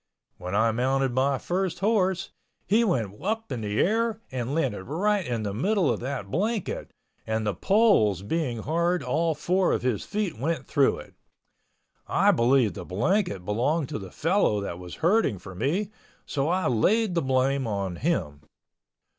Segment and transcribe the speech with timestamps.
[0.39, 2.31] When I mounted my first horse,
[2.65, 6.89] he went up in the air and landed right in the middle of that blanket,
[7.27, 11.13] and the poles being hard all four of his feet went through it.
[12.07, 15.91] I believe the blanket belonged to the fellow that was herding for me,
[16.25, 18.41] so I laid the blame on him.